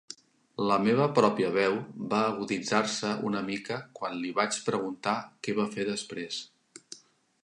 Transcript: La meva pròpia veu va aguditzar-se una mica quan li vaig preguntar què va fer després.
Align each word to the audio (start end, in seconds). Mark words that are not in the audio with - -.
La 0.69 0.77
meva 0.85 1.03
pròpia 1.17 1.49
veu 1.57 1.75
va 2.13 2.21
aguditzar-se 2.29 3.11
una 3.31 3.43
mica 3.51 3.77
quan 4.01 4.17
li 4.23 4.31
vaig 4.39 4.57
preguntar 4.71 5.13
què 5.49 5.55
va 5.61 5.67
fer 5.77 5.87
després. 5.95 6.41